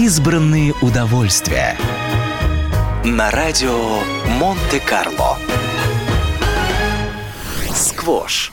Избранные 0.00 0.72
удовольствия. 0.80 1.76
На 3.04 3.30
радио 3.30 3.98
Монте-Карло. 4.38 5.36
Сквош. 7.74 8.50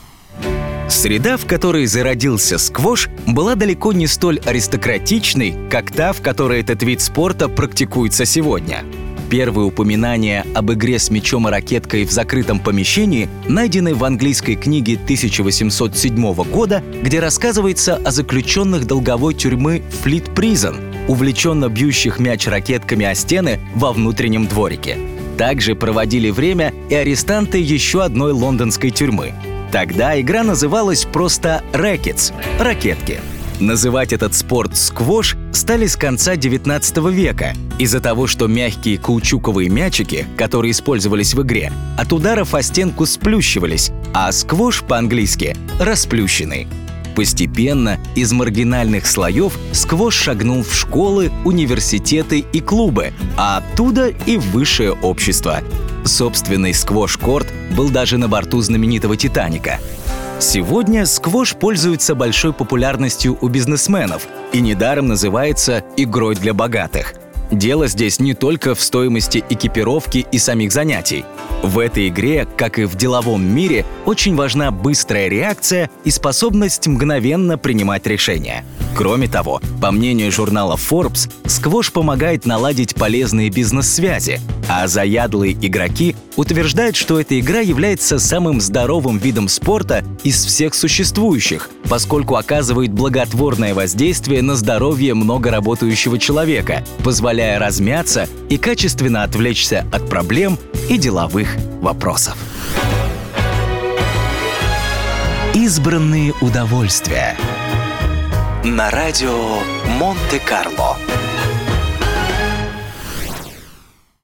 Среда, 0.90 1.38
в 1.38 1.46
которой 1.46 1.86
зародился 1.86 2.58
сквош, 2.58 3.08
была 3.26 3.54
далеко 3.54 3.94
не 3.94 4.06
столь 4.06 4.40
аристократичной, 4.44 5.70
как 5.70 5.90
та, 5.90 6.12
в 6.12 6.20
которой 6.20 6.60
этот 6.60 6.82
вид 6.82 7.00
спорта 7.00 7.48
практикуется 7.48 8.26
сегодня– 8.26 8.84
Первые 9.30 9.66
упоминания 9.66 10.46
об 10.54 10.72
игре 10.72 10.98
с 10.98 11.10
мячом 11.10 11.48
и 11.48 11.50
ракеткой 11.50 12.04
в 12.04 12.10
закрытом 12.10 12.60
помещении 12.60 13.28
найдены 13.46 13.94
в 13.94 14.02
английской 14.04 14.54
книге 14.54 14.94
1807 14.94 16.34
года, 16.44 16.82
где 17.02 17.20
рассказывается 17.20 17.96
о 17.96 18.10
заключенных 18.10 18.86
долговой 18.86 19.34
тюрьмы 19.34 19.82
Флит 20.02 20.34
Призон, 20.34 20.76
увлеченно 21.08 21.68
бьющих 21.68 22.20
мяч 22.20 22.46
ракетками 22.46 23.04
о 23.06 23.14
стены 23.14 23.58
во 23.74 23.92
внутреннем 23.92 24.46
дворике. 24.46 24.98
Также 25.36 25.74
проводили 25.74 26.30
время 26.30 26.72
и 26.88 26.94
арестанты 26.94 27.58
еще 27.58 28.04
одной 28.04 28.32
лондонской 28.32 28.90
тюрьмы. 28.90 29.32
Тогда 29.72 30.20
игра 30.20 30.42
называлась 30.42 31.04
просто 31.04 31.62
«рэкетс»— 31.72 32.32
«ракетки». 32.60 33.20
Называть 33.60 34.12
этот 34.12 34.34
спорт 34.34 34.76
сквош 34.76 35.36
стали 35.52 35.86
с 35.86 35.96
конца 35.96 36.36
19 36.36 36.96
века 37.10 37.54
из-за 37.78 38.00
того, 38.00 38.28
что 38.28 38.46
мягкие 38.46 38.98
каучуковые 38.98 39.68
мячики, 39.68 40.26
которые 40.36 40.70
использовались 40.70 41.34
в 41.34 41.42
игре, 41.42 41.72
от 41.98 42.12
ударов 42.12 42.54
о 42.54 42.62
стенку 42.62 43.04
сплющивались, 43.04 43.90
а 44.14 44.30
сквош 44.30 44.84
по-английски— 44.84 45.56
расплющенный. 45.80 46.68
Постепенно 47.18 47.98
из 48.14 48.30
маргинальных 48.30 49.04
слоев 49.04 49.58
сквош 49.72 50.14
шагнул 50.14 50.62
в 50.62 50.72
школы, 50.72 51.32
университеты 51.44 52.44
и 52.52 52.60
клубы, 52.60 53.12
а 53.36 53.56
оттуда 53.56 54.06
и 54.06 54.36
в 54.36 54.52
высшее 54.52 54.92
общество. 54.92 55.58
Собственный 56.04 56.72
сквош-корт 56.72 57.48
был 57.76 57.88
даже 57.88 58.18
на 58.18 58.28
борту 58.28 58.60
знаменитого 58.60 59.16
«Титаника». 59.16 59.80
Сегодня 60.38 61.06
сквош 61.06 61.56
пользуется 61.56 62.14
большой 62.14 62.52
популярностью 62.52 63.36
у 63.40 63.48
бизнесменов 63.48 64.28
и 64.52 64.60
недаром 64.60 65.08
называется 65.08 65.82
«игрой 65.96 66.36
для 66.36 66.54
богатых». 66.54 67.14
Дело 67.50 67.88
здесь 67.88 68.20
не 68.20 68.34
только 68.34 68.76
в 68.76 68.80
стоимости 68.80 69.42
экипировки 69.50 70.24
и 70.30 70.38
самих 70.38 70.70
занятий. 70.70 71.24
В 71.62 71.80
этой 71.80 72.08
игре, 72.08 72.46
как 72.56 72.78
и 72.78 72.84
в 72.84 72.94
деловом 72.94 73.44
мире, 73.44 73.84
очень 74.04 74.36
важна 74.36 74.70
быстрая 74.70 75.28
реакция 75.28 75.90
и 76.04 76.10
способность 76.10 76.86
мгновенно 76.86 77.58
принимать 77.58 78.06
решения. 78.06 78.64
Кроме 78.98 79.28
того, 79.28 79.62
по 79.80 79.92
мнению 79.92 80.32
журнала 80.32 80.74
Forbes, 80.74 81.30
сквош 81.46 81.92
помогает 81.92 82.46
наладить 82.46 82.96
полезные 82.96 83.48
бизнес-связи, 83.48 84.40
а 84.68 84.88
заядлые 84.88 85.52
игроки 85.52 86.16
утверждают, 86.34 86.96
что 86.96 87.20
эта 87.20 87.38
игра 87.38 87.60
является 87.60 88.18
самым 88.18 88.60
здоровым 88.60 89.18
видом 89.18 89.46
спорта 89.46 90.02
из 90.24 90.44
всех 90.44 90.74
существующих, 90.74 91.70
поскольку 91.88 92.34
оказывает 92.34 92.90
благотворное 92.90 93.72
воздействие 93.72 94.42
на 94.42 94.56
здоровье 94.56 95.14
многоработающего 95.14 96.18
человека, 96.18 96.84
позволяя 97.04 97.60
размяться 97.60 98.28
и 98.48 98.56
качественно 98.56 99.22
отвлечься 99.22 99.86
от 99.92 100.08
проблем 100.08 100.58
и 100.90 100.98
деловых 100.98 101.56
вопросов. 101.80 102.36
Избранные 105.54 106.34
удовольствия– 106.40 107.36
на 108.64 108.90
радио 108.90 109.60
Монте-Карло. 109.86 110.96